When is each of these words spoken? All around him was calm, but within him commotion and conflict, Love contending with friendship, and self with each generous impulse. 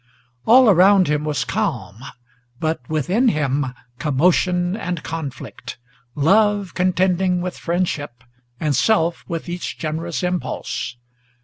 All 0.47 0.67
around 0.67 1.07
him 1.09 1.23
was 1.25 1.45
calm, 1.45 1.99
but 2.59 2.81
within 2.89 3.27
him 3.27 3.67
commotion 3.99 4.75
and 4.75 5.03
conflict, 5.03 5.77
Love 6.15 6.73
contending 6.73 7.39
with 7.39 7.55
friendship, 7.55 8.23
and 8.59 8.75
self 8.75 9.23
with 9.27 9.47
each 9.47 9.77
generous 9.77 10.23
impulse. 10.23 10.97